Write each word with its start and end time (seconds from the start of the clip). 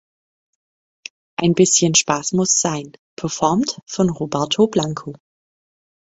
"Ein 1.37 1.53
bischen 1.53 1.93
Spass 1.93 2.31
muss 2.31 2.53
sein" 2.59 2.93
performt 3.15 3.79
von 3.85 4.09
Roberto 4.09 4.65
Blanco. 4.65 5.13